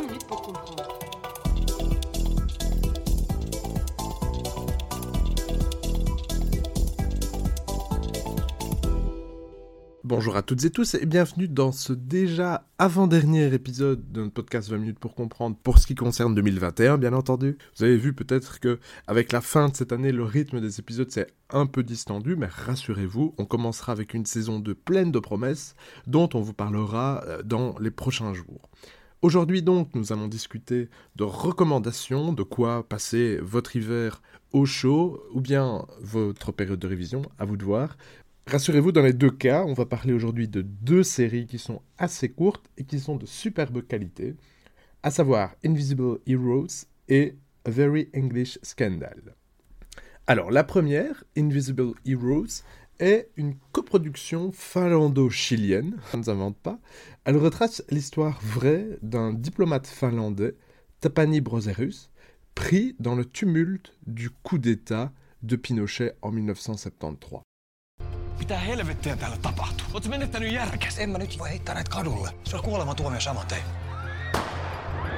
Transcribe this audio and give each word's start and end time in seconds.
20 0.00 0.06
minutes 0.06 0.26
pour 0.26 0.42
comprendre. 0.42 0.88
Bonjour 10.02 10.36
à 10.36 10.42
toutes 10.42 10.64
et 10.64 10.70
tous 10.70 10.94
et 10.94 11.06
bienvenue 11.06 11.46
dans 11.46 11.70
ce 11.70 11.92
déjà 11.92 12.66
avant-dernier 12.78 13.52
épisode 13.54 14.10
de 14.10 14.22
notre 14.22 14.32
podcast 14.32 14.68
20 14.68 14.78
minutes 14.78 14.98
pour 14.98 15.14
comprendre 15.14 15.56
pour 15.62 15.78
ce 15.78 15.86
qui 15.86 15.94
concerne 15.94 16.34
2021 16.34 16.98
bien 16.98 17.12
entendu. 17.12 17.58
Vous 17.76 17.84
avez 17.84 17.96
vu 17.96 18.12
peut-être 18.12 18.58
que 18.58 18.80
avec 19.06 19.30
la 19.30 19.40
fin 19.40 19.68
de 19.68 19.76
cette 19.76 19.92
année 19.92 20.10
le 20.10 20.24
rythme 20.24 20.60
des 20.60 20.80
épisodes 20.80 21.10
s'est 21.10 21.28
un 21.50 21.66
peu 21.66 21.84
distendu 21.84 22.34
mais 22.34 22.48
rassurez-vous, 22.48 23.34
on 23.38 23.44
commencera 23.44 23.92
avec 23.92 24.14
une 24.14 24.26
saison 24.26 24.58
de 24.58 24.72
pleine 24.72 25.12
de 25.12 25.20
promesses 25.20 25.76
dont 26.08 26.28
on 26.34 26.40
vous 26.40 26.54
parlera 26.54 27.22
euh, 27.26 27.42
dans 27.44 27.78
les 27.78 27.92
prochains 27.92 28.34
jours. 28.34 28.68
Aujourd'hui 29.22 29.60
donc, 29.60 29.94
nous 29.94 30.14
allons 30.14 30.28
discuter 30.28 30.88
de 31.16 31.24
recommandations, 31.24 32.32
de 32.32 32.42
quoi 32.42 32.88
passer 32.88 33.36
votre 33.42 33.76
hiver 33.76 34.22
au 34.52 34.64
chaud 34.64 35.22
ou 35.34 35.42
bien 35.42 35.84
votre 36.00 36.52
période 36.52 36.78
de 36.78 36.86
révision, 36.86 37.20
à 37.38 37.44
vous 37.44 37.58
de 37.58 37.64
voir. 37.64 37.98
Rassurez-vous, 38.46 38.92
dans 38.92 39.02
les 39.02 39.12
deux 39.12 39.30
cas, 39.30 39.62
on 39.66 39.74
va 39.74 39.84
parler 39.84 40.14
aujourd'hui 40.14 40.48
de 40.48 40.62
deux 40.62 41.02
séries 41.02 41.46
qui 41.46 41.58
sont 41.58 41.82
assez 41.98 42.30
courtes 42.30 42.70
et 42.78 42.84
qui 42.84 42.98
sont 42.98 43.16
de 43.16 43.26
superbe 43.26 43.86
qualité, 43.86 44.36
à 45.02 45.10
savoir 45.10 45.54
Invisible 45.66 46.20
Heroes 46.26 46.86
et 47.10 47.36
A 47.66 47.70
Very 47.70 48.08
English 48.16 48.58
Scandal. 48.62 49.36
Alors, 50.26 50.50
la 50.50 50.64
première, 50.64 51.24
Invisible 51.36 51.92
Heroes, 52.06 52.62
est 53.00 53.30
une 53.36 53.56
coproduction 53.72 54.52
finlando-chilienne, 54.52 56.00
ça 56.10 56.18
ne 56.18 56.22
s'invente 56.22 56.56
pas. 56.56 56.78
Elle 57.24 57.36
retrace 57.36 57.82
l'histoire 57.90 58.38
vraie 58.42 58.98
d'un 59.02 59.32
diplomate 59.32 59.86
finlandais, 59.86 60.54
Tapani 61.00 61.40
Brozerus, 61.40 62.10
pris 62.54 62.94
dans 63.00 63.14
le 63.14 63.24
tumulte 63.24 63.92
du 64.06 64.30
coup 64.30 64.58
d'État 64.58 65.12
de 65.42 65.56
Pinochet 65.56 66.16
en 66.22 66.30
1973. 66.30 67.42
Mitä 68.38 68.58
helvettiä 68.58 69.16
täällä 69.16 69.36
tapahtuu? 69.42 69.86
Oletko 69.92 70.10
menettänyt 70.10 70.52
järkäs? 70.52 70.98
En 70.98 71.10
mä 71.10 71.18
nyt 71.18 71.38
voi 71.38 71.48
heittää 71.48 71.74
näitä 71.74 71.90
kadulle. 71.90 72.30
Se 72.44 72.56
on 72.56 72.62
kuolema 72.64 72.94
tuomio 72.94 73.20
saman 73.20 73.46
tein. 73.46 73.62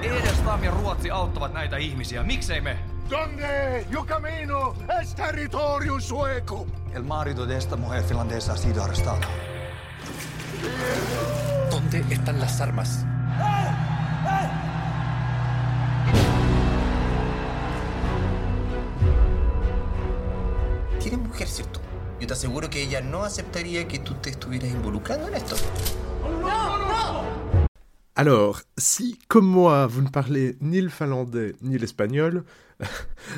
Edes 0.02 0.38
ja 0.64 0.70
Ruotsi 0.70 1.10
auttavat 1.10 1.52
näitä 1.52 1.76
ihmisiä. 1.76 2.22
Miksei 2.22 2.60
me? 2.60 2.91
Donde 3.12 3.86
yo 3.90 4.06
camino 4.06 4.72
es 4.98 5.14
territorio 5.14 6.00
sueco. 6.00 6.66
El 6.94 7.04
marido 7.04 7.44
de 7.44 7.58
esta 7.58 7.76
mujer 7.76 8.02
finlandesa 8.04 8.54
ha 8.54 8.56
sido 8.56 8.82
arrestado. 8.82 9.20
¿Dónde 11.70 12.02
están 12.08 12.40
las 12.40 12.58
armas? 12.62 13.04
Tiene 20.98 21.18
mujer, 21.18 21.48
¿cierto? 21.48 21.80
Yo 22.18 22.26
te 22.26 22.32
aseguro 22.32 22.70
que 22.70 22.82
ella 22.82 23.02
no 23.02 23.24
aceptaría 23.24 23.86
que 23.86 23.98
tú 23.98 24.14
te 24.14 24.30
estuvieras 24.30 24.70
involucrando 24.70 25.28
en 25.28 25.34
esto. 25.34 25.56
Alors, 28.14 28.60
si, 28.76 29.18
comme 29.28 29.46
moi, 29.46 29.86
vous 29.86 30.02
ne 30.02 30.08
parlez 30.08 30.56
ni 30.60 30.82
le 30.82 30.90
finlandais 30.90 31.54
ni 31.62 31.78
l'espagnol, 31.78 32.44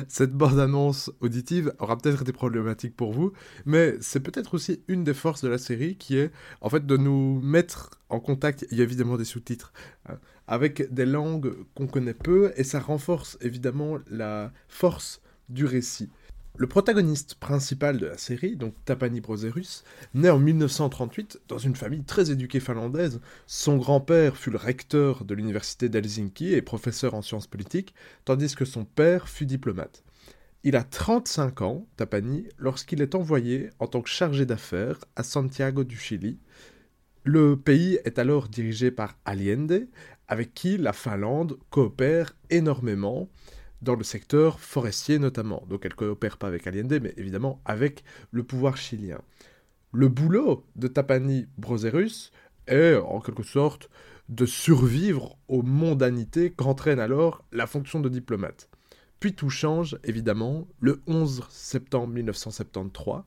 cette 0.09 0.33
bande-annonce 0.33 1.09
auditive 1.21 1.73
aura 1.79 1.97
peut-être 1.97 2.23
été 2.23 2.33
problématique 2.33 2.93
pour 2.93 3.13
vous, 3.13 3.31
mais 3.65 3.95
c'est 4.01 4.19
peut-être 4.19 4.53
aussi 4.53 4.83
une 4.89 5.05
des 5.05 5.13
forces 5.13 5.41
de 5.41 5.47
la 5.47 5.59
série 5.59 5.95
qui 5.95 6.17
est, 6.17 6.29
en 6.59 6.69
fait, 6.69 6.85
de 6.85 6.97
nous 6.97 7.39
mettre 7.39 7.91
en 8.09 8.19
contact, 8.19 8.65
il 8.69 8.77
y 8.77 8.81
a 8.81 8.83
évidemment 8.83 9.15
des 9.15 9.23
sous-titres, 9.23 9.71
hein, 10.09 10.17
avec 10.45 10.93
des 10.93 11.05
langues 11.05 11.55
qu'on 11.73 11.87
connaît 11.87 12.13
peu, 12.13 12.51
et 12.57 12.65
ça 12.65 12.81
renforce 12.81 13.37
évidemment 13.39 13.99
la 14.09 14.51
force 14.67 15.21
du 15.47 15.63
récit. 15.63 16.09
Le 16.57 16.67
protagoniste 16.67 17.35
principal 17.35 17.97
de 17.97 18.05
la 18.05 18.17
série, 18.17 18.55
donc 18.55 18.73
Tapani 18.85 19.19
Brozerus, 19.19 19.83
naît 20.13 20.29
en 20.29 20.39
1938 20.39 21.41
dans 21.49 21.57
une 21.57 21.75
famille 21.75 22.05
très 22.05 22.31
éduquée 22.31 22.61
finlandaise. 22.61 23.19
Son 23.45 23.75
grand-père 23.75 24.37
fut 24.37 24.51
le 24.51 24.57
recteur 24.57 25.25
de 25.25 25.33
l'université 25.33 25.89
d'Helsinki 25.89 26.53
et 26.53 26.61
professeur 26.61 27.13
en 27.13 27.21
sciences 27.21 27.47
politiques, 27.47 27.93
tandis 28.23 28.55
que 28.55 28.63
son 28.63 28.85
père 28.85 29.27
fut 29.27 29.45
diplomate. 29.45 30.05
Il 30.63 30.77
a 30.77 30.83
35 30.83 31.61
ans, 31.61 31.87
Tapani, 31.97 32.47
lorsqu'il 32.57 33.01
est 33.01 33.15
envoyé 33.15 33.69
en 33.79 33.87
tant 33.87 34.01
que 34.01 34.09
chargé 34.09 34.45
d'affaires 34.45 35.03
à 35.17 35.23
Santiago 35.23 35.83
du 35.83 35.97
Chili. 35.97 36.39
Le 37.25 37.57
pays 37.57 37.99
est 38.05 38.17
alors 38.17 38.47
dirigé 38.47 38.91
par 38.91 39.17
Allende, 39.25 39.87
avec 40.29 40.53
qui 40.53 40.77
la 40.77 40.93
Finlande 40.93 41.57
coopère 41.69 42.33
énormément, 42.49 43.27
dans 43.85 43.95
le 43.95 44.03
secteur 44.03 44.59
forestier 44.59 45.19
notamment. 45.19 45.63
Donc 45.69 45.85
elle 45.85 45.95
coopère 45.95 46.37
pas 46.37 46.47
avec 46.47 46.67
Allende, 46.67 46.99
mais 47.01 47.13
évidemment 47.15 47.61
avec 47.63 48.03
le 48.31 48.43
pouvoir 48.43 48.75
chilien. 48.75 49.21
Le 49.93 50.09
boulot 50.09 50.65
de 50.75 50.89
Tapani 50.89 51.47
Brozerus 51.57 52.33
est 52.67 52.95
en 52.95 53.21
quelque 53.21 53.43
sorte 53.43 53.89
de 54.27 54.45
survivre 54.45 55.37
aux 55.47 55.61
mondanités 55.61 56.51
qu'entraîne 56.51 56.99
alors 56.99 57.45
la 57.53 57.67
fonction 57.67 58.01
de 58.01 58.09
diplomate. 58.09 58.69
Puis 59.19 59.33
tout 59.33 59.49
change, 59.49 59.97
évidemment, 60.03 60.67
le 60.81 61.01
11 61.07 61.43
septembre 61.49 62.13
1973. 62.13 63.21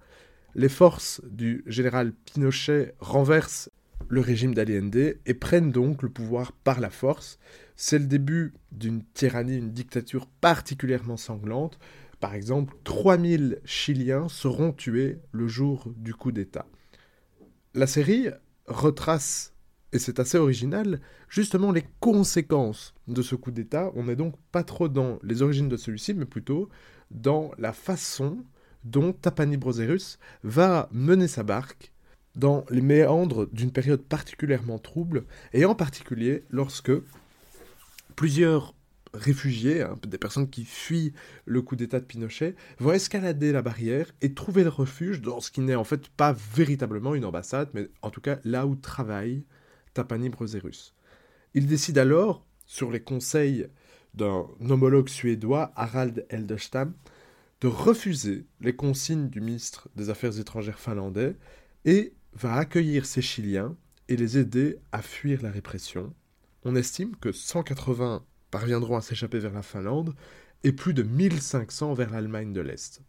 Les 0.54 0.68
forces 0.68 1.22
du 1.24 1.62
général 1.66 2.12
Pinochet 2.12 2.94
renversent 2.98 3.70
le 4.08 4.20
régime 4.20 4.54
d'Allende 4.54 5.16
et 5.24 5.34
prennent 5.34 5.70
donc 5.70 6.02
le 6.02 6.08
pouvoir 6.08 6.52
par 6.52 6.80
la 6.80 6.91
force. 6.91 7.38
C'est 7.81 8.00
le 8.00 8.06
début 8.06 8.55
d'une 8.72 9.05
tyrannie, 9.05 9.56
une 9.56 9.71
dictature 9.71 10.27
particulièrement 10.27 11.16
sanglante. 11.16 11.78
Par 12.19 12.34
exemple, 12.34 12.75
3000 12.83 13.61
Chiliens 13.65 14.28
seront 14.28 14.72
tués 14.72 15.21
le 15.31 15.47
jour 15.47 15.84
du 15.97 16.12
coup 16.12 16.33
d'État. 16.33 16.66
La 17.75 17.87
série 17.87 18.31
retrace, 18.66 19.55
et 19.93 20.00
c'est 20.00 20.19
assez 20.19 20.39
original, 20.39 21.00
justement 21.28 21.71
les 21.71 21.84
conséquences 22.00 22.94
de 23.06 23.22
ce 23.22 23.37
coup 23.37 23.53
d'État. 23.53 23.93
On 23.95 24.06
n'est 24.06 24.16
donc 24.16 24.34
pas 24.50 24.65
trop 24.65 24.89
dans 24.89 25.21
les 25.22 25.43
origines 25.43 25.69
de 25.69 25.77
celui-ci, 25.77 26.15
mais 26.15 26.27
plutôt 26.27 26.69
dans 27.12 27.53
la 27.59 27.72
façon 27.72 28.39
dont 28.83 29.12
Tapani 29.12 29.56
Brozerus 29.56 30.19
va 30.43 30.89
mener 30.91 31.28
sa 31.28 31.45
barque 31.45 31.93
dans 32.34 32.65
les 32.71 32.83
méandres 32.83 33.47
d'une 33.53 33.71
période 33.71 34.03
particulièrement 34.03 34.81
trouble, 34.81 35.27
et 35.53 35.65
en 35.65 35.77
particulier 35.77 36.43
lorsque 36.50 36.91
plusieurs 38.18 38.74
réfugiés, 39.14 39.82
hein, 39.82 39.94
des 40.04 40.18
personnes 40.18 40.50
qui 40.50 40.64
fuient 40.64 41.12
le 41.44 41.62
coup 41.62 41.76
d'État 41.76 42.00
de 42.00 42.04
Pinochet, 42.04 42.56
vont 42.80 42.90
escalader 42.90 43.52
la 43.52 43.62
barrière 43.62 44.12
et 44.22 44.34
trouver 44.34 44.64
le 44.64 44.70
refuge 44.70 45.22
dans 45.22 45.38
ce 45.38 45.52
qui 45.52 45.60
n'est 45.60 45.76
en 45.76 45.84
fait 45.84 46.08
pas 46.08 46.34
véritablement 46.56 47.14
une 47.14 47.24
ambassade, 47.24 47.68
mais 47.74 47.90
en 48.02 48.10
tout 48.10 48.20
cas 48.20 48.40
là 48.42 48.66
où 48.66 48.74
travaille 48.74 49.44
Tapani 49.94 50.30
Brozerus. 50.30 50.96
Il 51.54 51.68
décide 51.68 51.96
alors, 51.96 52.44
sur 52.66 52.90
les 52.90 52.98
conseils 52.98 53.68
d'un 54.14 54.48
homologue 54.68 55.08
suédois, 55.08 55.70
Harald 55.76 56.26
Eldestam, 56.28 56.94
de 57.60 57.68
refuser 57.68 58.46
les 58.60 58.74
consignes 58.74 59.28
du 59.28 59.40
ministre 59.40 59.90
des 59.94 60.10
Affaires 60.10 60.40
étrangères 60.40 60.80
finlandais 60.80 61.36
et 61.84 62.14
va 62.32 62.54
accueillir 62.54 63.06
ces 63.06 63.22
Chiliens 63.22 63.76
et 64.08 64.16
les 64.16 64.38
aider 64.38 64.80
à 64.90 65.02
fuir 65.02 65.40
la 65.40 65.52
répression. 65.52 66.12
On 66.64 66.74
estime 66.74 67.16
que 67.16 67.32
180 67.32 68.24
parviendront 68.50 68.96
à 68.96 69.00
s'échapper 69.00 69.38
vers 69.38 69.52
la 69.52 69.62
Finlande 69.62 70.14
et 70.64 70.72
plus 70.72 70.94
de 70.94 71.02
1500 71.02 71.94
vers 71.94 72.10
l'Allemagne 72.10 72.52
de 72.52 72.60
l'Est. 72.60 73.00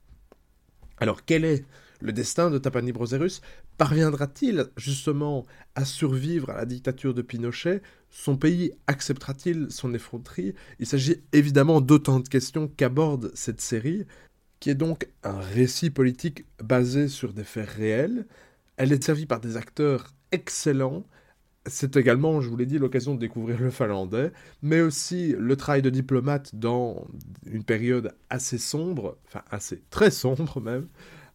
Alors 0.97 1.25
quel 1.25 1.45
est 1.45 1.65
le 2.01 2.11
destin 2.13 2.49
de 2.49 2.57
Tapani 2.57 2.91
Brozerus 2.91 3.41
Parviendra-t-il 3.77 4.67
justement 4.75 5.45
à 5.75 5.85
survivre 5.85 6.49
à 6.49 6.57
la 6.57 6.65
dictature 6.65 7.13
de 7.13 7.21
Pinochet? 7.21 7.81
Son 8.09 8.35
pays 8.35 8.73
acceptera-t-il 8.87 9.71
son 9.71 9.93
effronterie? 9.93 10.53
Il 10.79 10.85
s'agit 10.85 11.21
évidemment 11.31 11.79
d'autant 11.79 12.19
de 12.19 12.27
questions 12.27 12.67
qu'aborde 12.67 13.31
cette 13.35 13.61
série, 13.61 14.05
qui 14.59 14.69
est 14.69 14.75
donc 14.75 15.07
un 15.23 15.39
récit 15.39 15.89
politique 15.89 16.45
basé 16.61 17.07
sur 17.07 17.31
des 17.31 17.45
faits 17.45 17.69
réels, 17.69 18.25
elle 18.75 18.91
est 18.91 19.03
servie 19.03 19.25
par 19.25 19.39
des 19.39 19.57
acteurs 19.57 20.13
excellents. 20.31 21.05
C'est 21.65 21.97
également, 21.97 22.41
je 22.41 22.49
vous 22.49 22.57
l'ai 22.57 22.65
dit, 22.65 22.77
l'occasion 22.77 23.13
de 23.13 23.19
découvrir 23.19 23.59
le 23.59 23.69
finlandais, 23.69 24.31
mais 24.61 24.81
aussi 24.81 25.35
le 25.37 25.55
travail 25.55 25.81
de 25.81 25.89
diplomate 25.89 26.55
dans 26.55 27.07
une 27.45 27.63
période 27.63 28.13
assez 28.29 28.57
sombre, 28.57 29.17
enfin 29.27 29.43
assez 29.51 29.83
très 29.89 30.09
sombre 30.11 30.61
même. 30.61 30.87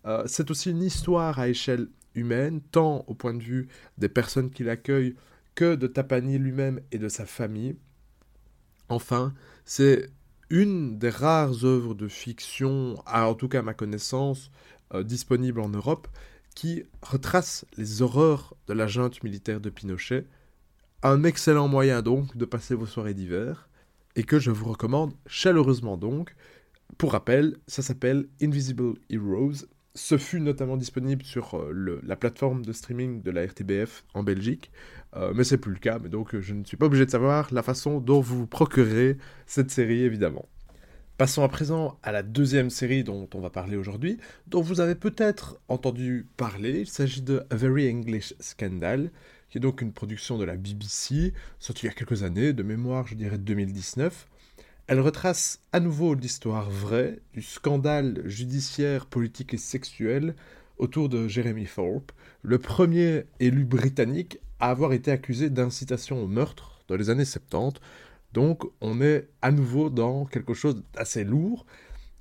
Euh, 0.06 0.24
c'est 0.26 0.50
aussi 0.50 0.70
une 0.70 0.82
histoire 0.82 1.38
à 1.38 1.48
échelle 1.48 1.88
humaine, 2.14 2.60
tant 2.70 3.04
au 3.06 3.14
point 3.14 3.34
de 3.34 3.42
vue 3.42 3.68
des 3.98 4.08
personnes 4.08 4.50
qui 4.50 4.64
l'accueillent 4.64 5.14
que 5.54 5.74
de 5.74 5.86
Tapani 5.86 6.38
lui-même 6.38 6.80
et 6.90 6.98
de 6.98 7.08
sa 7.08 7.26
famille. 7.26 7.76
Enfin, 8.88 9.34
c'est 9.64 10.10
une 10.50 10.98
des 10.98 11.10
rares 11.10 11.64
œuvres 11.64 11.94
de 11.94 12.08
fiction, 12.08 12.96
en 13.06 13.34
tout 13.34 13.48
cas 13.48 13.60
à 13.60 13.62
ma 13.62 13.74
connaissance, 13.74 14.50
euh, 14.92 15.02
disponibles 15.02 15.60
en 15.60 15.68
Europe, 15.68 16.08
qui 16.54 16.84
retrace 17.02 17.64
les 17.76 18.02
horreurs 18.02 18.54
de 18.66 18.72
la 18.72 18.86
junte 18.86 19.22
militaire 19.22 19.60
de 19.60 19.70
Pinochet 19.70 20.26
Un 21.02 21.24
excellent 21.24 21.68
moyen 21.68 22.02
donc 22.02 22.36
de 22.36 22.44
passer 22.44 22.74
vos 22.74 22.86
soirées 22.86 23.14
d'hiver, 23.14 23.68
et 24.16 24.22
que 24.22 24.38
je 24.38 24.50
vous 24.50 24.66
recommande 24.66 25.12
chaleureusement 25.26 25.96
donc. 25.96 26.34
Pour 26.98 27.12
rappel, 27.12 27.56
ça 27.66 27.82
s'appelle 27.82 28.28
Invisible 28.40 28.94
Heroes. 29.10 29.66
Ce 29.96 30.18
fut 30.18 30.40
notamment 30.40 30.76
disponible 30.76 31.24
sur 31.24 31.56
euh, 31.56 32.00
la 32.02 32.16
plateforme 32.16 32.64
de 32.64 32.72
streaming 32.72 33.22
de 33.22 33.30
la 33.30 33.46
RTBF 33.46 34.04
en 34.14 34.24
Belgique, 34.24 34.70
euh, 35.14 35.32
mais 35.34 35.44
c'est 35.44 35.58
plus 35.58 35.72
le 35.72 35.78
cas, 35.78 36.00
mais 36.00 36.08
donc 36.08 36.38
je 36.38 36.52
ne 36.52 36.64
suis 36.64 36.76
pas 36.76 36.86
obligé 36.86 37.06
de 37.06 37.10
savoir 37.10 37.52
la 37.52 37.62
façon 37.62 38.00
dont 38.00 38.20
vous 38.20 38.38
vous 38.38 38.46
procurez 38.46 39.18
cette 39.46 39.70
série 39.70 40.02
évidemment. 40.02 40.48
Passons 41.16 41.44
à 41.44 41.48
présent 41.48 41.96
à 42.02 42.10
la 42.10 42.24
deuxième 42.24 42.70
série 42.70 43.04
dont 43.04 43.28
on 43.34 43.40
va 43.40 43.48
parler 43.48 43.76
aujourd'hui, 43.76 44.18
dont 44.48 44.62
vous 44.62 44.80
avez 44.80 44.96
peut-être 44.96 45.60
entendu 45.68 46.26
parler. 46.36 46.80
Il 46.80 46.88
s'agit 46.88 47.22
de 47.22 47.46
A 47.50 47.54
Very 47.54 47.88
English 47.88 48.34
Scandal, 48.40 49.12
qui 49.48 49.58
est 49.58 49.60
donc 49.60 49.80
une 49.80 49.92
production 49.92 50.38
de 50.38 50.44
la 50.44 50.56
BBC, 50.56 51.32
sortie 51.60 51.86
il 51.86 51.88
y 51.88 51.92
a 51.92 51.94
quelques 51.94 52.24
années, 52.24 52.52
de 52.52 52.64
mémoire 52.64 53.06
je 53.06 53.14
dirais 53.14 53.38
2019. 53.38 54.26
Elle 54.88 54.98
retrace 54.98 55.60
à 55.72 55.78
nouveau 55.78 56.14
l'histoire 56.14 56.68
vraie 56.68 57.20
du 57.32 57.42
scandale 57.42 58.22
judiciaire, 58.24 59.06
politique 59.06 59.54
et 59.54 59.58
sexuel 59.58 60.34
autour 60.78 61.08
de 61.08 61.28
Jeremy 61.28 61.66
Thorpe, 61.66 62.10
le 62.42 62.58
premier 62.58 63.26
élu 63.38 63.64
britannique 63.64 64.40
à 64.58 64.70
avoir 64.70 64.92
été 64.92 65.12
accusé 65.12 65.48
d'incitation 65.48 66.20
au 66.20 66.26
meurtre 66.26 66.82
dans 66.88 66.96
les 66.96 67.08
années 67.08 67.24
70. 67.24 67.80
Donc 68.34 68.64
on 68.80 69.00
est 69.00 69.28
à 69.42 69.52
nouveau 69.52 69.90
dans 69.90 70.26
quelque 70.26 70.54
chose 70.54 70.82
d'assez 70.92 71.22
lourd. 71.22 71.64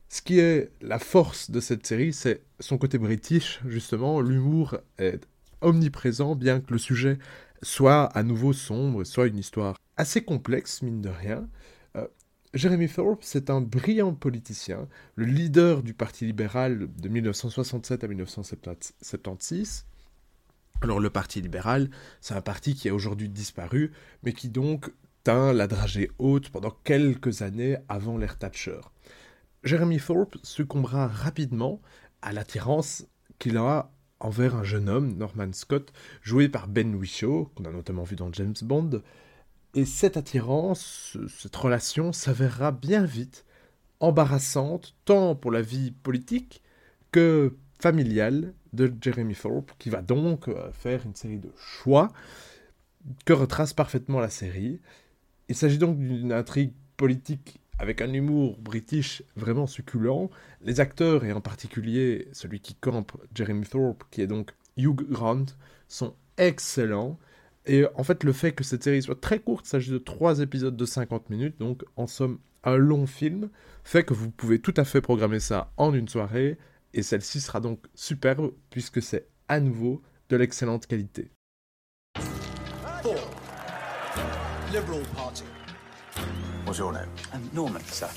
Ce 0.10 0.22
qui 0.22 0.38
est 0.38 0.72
la 0.82 1.00
force 1.00 1.50
de 1.50 1.60
cette 1.60 1.88
série, 1.88 2.14
c'est 2.14 2.44
son 2.60 2.78
côté 2.78 3.00
british, 3.00 3.60
justement. 3.66 4.22
L'humour 4.22 4.78
est 5.00 5.28
omniprésent, 5.62 6.36
bien 6.36 6.60
que 6.62 6.72
le 6.72 6.78
sujet 6.78 7.18
soit 7.64 8.04
à 8.04 8.22
nouveau 8.22 8.54
sombre, 8.54 9.04
soit 9.06 9.26
une 9.26 9.40
histoire 9.40 9.76
assez 9.98 10.24
complexe, 10.24 10.84
mine 10.84 11.02
de 11.02 11.10
rien. 11.10 11.50
Jeremy 12.54 12.88
Thorpe, 12.88 13.24
c'est 13.24 13.50
un 13.50 13.62
brillant 13.62 14.14
politicien, 14.14 14.88
le 15.16 15.26
leader 15.26 15.82
du 15.82 15.96
Parti 15.96 16.26
libéral 16.26 16.88
de 16.96 17.10
1967 17.10 18.04
à 18.04 18.08
1976. 18.08 19.88
Alors 20.84 21.00
le 21.00 21.10
Parti 21.10 21.42
libéral, 21.42 21.90
c'est 22.22 22.36
un 22.36 22.42
parti 22.42 22.76
qui 22.76 22.88
a 22.90 22.94
aujourd'hui 22.94 23.30
disparu, 23.30 23.92
mais 24.22 24.34
qui 24.34 24.50
donc 24.50 24.92
la 25.26 25.68
dragée 25.68 26.12
haute 26.20 26.50
pendant 26.50 26.72
quelques 26.84 27.44
années 27.44 27.78
avant 27.88 28.18
l'ère 28.18 28.38
Thatcher. 28.38 28.82
Jeremy 29.64 29.98
Thorpe 29.98 30.36
succombera 30.44 31.08
rapidement 31.08 31.82
à 32.22 32.34
l'attirance 32.34 33.06
qu'il 33.40 33.56
a 33.56 33.92
envers 34.20 34.56
un 34.56 34.64
jeune 34.64 34.90
homme, 34.90 35.16
Norman 35.16 35.54
Scott, 35.54 35.94
joué 36.22 36.50
par 36.50 36.68
Ben 36.68 36.94
Whishaw, 36.96 37.52
qu'on 37.56 37.66
a 37.66 37.72
notamment 37.72 38.04
vu 38.04 38.18
dans 38.18 38.34
James 38.34 38.56
Bond, 38.64 39.02
et 39.76 39.86
cette 39.86 40.18
attirance, 40.18 41.18
cette 41.30 41.56
relation 41.56 42.12
s'avérera 42.12 42.72
bien 42.72 43.06
vite 43.06 43.46
embarrassante, 44.02 44.96
tant 45.06 45.36
pour 45.36 45.52
la 45.52 45.62
vie 45.62 45.92
politique 45.92 46.62
que 47.12 47.56
familiale 47.80 48.54
de 48.74 48.94
Jeremy 49.02 49.36
Thorpe, 49.36 49.72
qui 49.80 49.90
va 49.90 50.02
donc 50.02 50.50
euh, 50.50 50.72
faire 50.74 51.06
une 51.06 51.16
série 51.16 51.40
de 51.40 51.52
choix 51.58 52.12
que 53.26 53.34
retrace 53.34 53.74
parfaitement 53.74 54.20
la 54.20 54.30
série. 54.30 54.80
Il 55.50 55.56
s'agit 55.56 55.78
donc 55.78 55.98
d'une 55.98 56.32
intrigue 56.32 56.74
politique 56.98 57.60
avec 57.80 58.02
un 58.02 58.14
humour 58.14 58.58
british 58.60 59.24
vraiment 59.36 59.68
succulent. 59.68 60.30
Les 60.62 60.80
acteurs, 60.80 61.26
et 61.26 61.34
en 61.34 61.42
particulier 61.42 62.28
celui 62.32 62.60
qui 62.60 62.76
campe 62.76 63.12
Jeremy 63.36 63.66
Thorpe, 63.66 64.04
qui 64.10 64.22
est 64.22 64.28
donc 64.28 64.52
Hugh 64.78 65.10
Grant, 65.10 65.46
sont 65.88 66.16
excellents. 66.38 67.20
Et 67.66 67.86
en 67.96 68.04
fait, 68.04 68.24
le 68.24 68.34
fait 68.34 68.52
que 68.52 68.64
cette 68.64 68.84
série 68.84 69.02
soit 69.02 69.20
très 69.20 69.40
courte, 69.40 69.66
s'agit 69.66 69.92
de 69.92 69.98
3 69.98 70.40
épisodes 70.40 70.76
de 70.76 70.86
50 70.86 71.30
minutes, 71.30 71.60
donc 71.60 71.84
en 71.96 72.08
somme 72.08 72.40
un 72.64 72.78
long 72.78 73.06
film, 73.06 73.50
fait 73.84 74.04
que 74.04 74.14
vous 74.14 74.32
pouvez 74.32 74.60
tout 74.60 74.74
à 74.78 74.86
fait 74.86 75.02
programmer 75.02 75.40
ça 75.40 75.72
en 75.78 75.94
une 75.94 76.08
soirée, 76.08 76.58
et 76.94 77.04
celle-ci 77.04 77.42
sera 77.42 77.60
donc 77.60 77.80
superbe, 77.96 78.54
puisque 78.70 79.02
c'est 79.02 79.28
à 79.48 79.60
nouveau 79.60 80.02
de 80.30 80.38
l'excellente 80.38 80.88
qualité. 80.88 81.32
Liberal 84.74 85.06
Party. 85.16 85.46
What's 86.66 86.80
your 86.80 86.92
name? 86.94 87.08
And 87.32 87.54
Norman, 87.54 87.84
sir. 87.84 88.10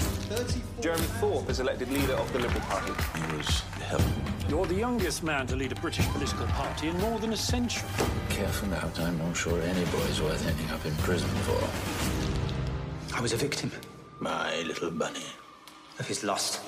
Jeremy 0.80 1.04
Thorpe 1.20 1.50
is 1.50 1.60
elected 1.60 1.90
leader 1.92 2.14
of 2.14 2.32
the 2.32 2.38
Liberal 2.38 2.62
Party. 2.62 2.94
He 3.14 3.36
was 3.36 3.46
the 3.76 3.84
hell. 3.84 4.00
You're 4.48 4.64
the 4.64 4.74
youngest 4.74 5.22
man 5.22 5.46
to 5.48 5.54
lead 5.56 5.72
a 5.72 5.74
British 5.74 6.06
political 6.06 6.46
party 6.46 6.88
in 6.88 6.98
more 6.98 7.18
than 7.18 7.34
a 7.34 7.36
century. 7.36 7.86
Careful 8.30 8.68
now, 8.68 8.88
I'm 8.96 9.18
not 9.18 9.36
sure 9.36 9.60
any 9.60 9.84
boy's 9.84 10.22
worth 10.22 10.46
ending 10.48 10.70
up 10.70 10.86
in 10.86 10.94
prison 10.96 11.28
for. 11.44 13.14
I 13.14 13.20
was 13.20 13.34
a 13.34 13.36
victim 13.36 13.70
My 14.18 14.62
little 14.62 14.90
bunny. 14.90 15.26
of 15.98 16.08
his 16.08 16.24
lust. 16.24 16.62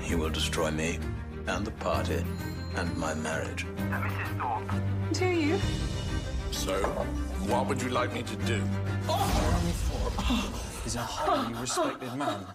He 0.00 0.14
will 0.14 0.30
destroy 0.30 0.70
me, 0.70 0.98
and 1.46 1.66
the 1.66 1.72
party, 1.72 2.24
and 2.76 2.96
my 2.96 3.12
marriage. 3.12 3.66
And 3.76 4.02
Mrs 4.02 4.40
Thorpe 4.40 5.12
to 5.12 5.26
you. 5.26 5.58
So, 6.52 7.06
what 7.48 7.66
would 7.68 7.80
you 7.82 7.90
like 7.90 8.12
me 8.12 8.22
to 8.22 8.36
do? 8.36 8.58
Jeremy 9.06 9.72
Thorpe 9.86 10.86
is 10.86 10.96
a 10.96 11.00
highly 11.00 11.54
respected 11.54 12.12
man. 12.14 12.46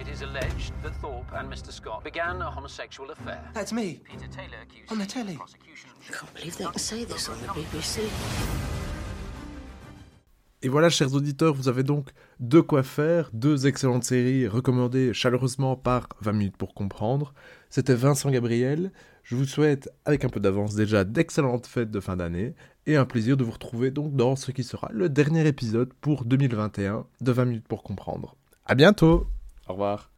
It 0.00 0.08
is 0.08 0.22
alleged 0.22 0.72
that 0.82 0.94
Thorpe 0.96 1.32
and 1.34 1.50
Mr. 1.50 1.72
Scott 1.72 2.04
began 2.04 2.42
a 2.42 2.50
homosexual 2.50 3.10
affair. 3.10 3.42
That's 3.54 3.72
me. 3.72 4.00
Peter 4.04 4.26
Taylor 4.28 4.58
accused 4.62 4.92
On 4.92 4.98
the 4.98 5.06
telly. 5.06 5.36
prosecution. 5.36 5.90
I 6.08 6.12
can't 6.12 6.34
believe 6.34 6.56
they 6.56 6.64
can 6.64 6.78
say 6.78 7.04
this 7.04 7.28
on 7.28 7.40
the 7.40 7.48
BBC. 7.48 8.83
Et 10.64 10.70
voilà, 10.70 10.88
chers 10.88 11.12
auditeurs, 11.12 11.52
vous 11.52 11.68
avez 11.68 11.82
donc 11.82 12.08
de 12.40 12.58
quoi 12.58 12.82
faire, 12.82 13.28
deux 13.34 13.66
excellentes 13.66 14.04
séries 14.04 14.48
recommandées 14.48 15.12
chaleureusement 15.12 15.76
par 15.76 16.08
20 16.22 16.32
minutes 16.32 16.56
pour 16.56 16.72
comprendre. 16.72 17.34
C'était 17.68 17.94
Vincent 17.94 18.30
Gabriel. 18.30 18.90
Je 19.24 19.36
vous 19.36 19.44
souhaite, 19.44 19.90
avec 20.06 20.24
un 20.24 20.30
peu 20.30 20.40
d'avance 20.40 20.74
déjà, 20.74 21.04
d'excellentes 21.04 21.66
fêtes 21.66 21.90
de 21.90 22.00
fin 22.00 22.16
d'année 22.16 22.54
et 22.86 22.96
un 22.96 23.04
plaisir 23.04 23.36
de 23.36 23.44
vous 23.44 23.50
retrouver 23.50 23.90
donc 23.90 24.16
dans 24.16 24.36
ce 24.36 24.52
qui 24.52 24.64
sera 24.64 24.88
le 24.90 25.10
dernier 25.10 25.46
épisode 25.46 25.92
pour 26.00 26.24
2021 26.24 27.04
de 27.20 27.32
20 27.32 27.44
minutes 27.44 27.68
pour 27.68 27.82
comprendre. 27.82 28.34
À 28.64 28.74
bientôt. 28.74 29.26
Au 29.68 29.72
revoir. 29.72 30.13